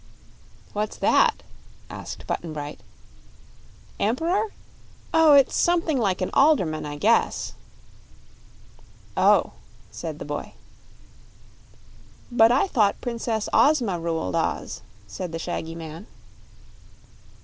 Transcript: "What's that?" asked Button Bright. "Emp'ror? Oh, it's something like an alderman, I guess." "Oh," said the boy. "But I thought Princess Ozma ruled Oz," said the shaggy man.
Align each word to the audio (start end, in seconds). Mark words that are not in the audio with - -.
"What's 0.73 0.97
that?" 0.97 1.43
asked 1.87 2.25
Button 2.25 2.53
Bright. 2.53 2.79
"Emp'ror? 3.99 4.47
Oh, 5.13 5.33
it's 5.33 5.55
something 5.55 5.99
like 5.99 6.21
an 6.21 6.31
alderman, 6.33 6.87
I 6.87 6.95
guess." 6.97 7.53
"Oh," 9.15 9.51
said 9.91 10.17
the 10.17 10.25
boy. 10.25 10.53
"But 12.31 12.51
I 12.51 12.65
thought 12.65 12.99
Princess 12.99 13.47
Ozma 13.53 13.99
ruled 13.99 14.35
Oz," 14.35 14.81
said 15.05 15.31
the 15.33 15.37
shaggy 15.37 15.75
man. 15.75 16.07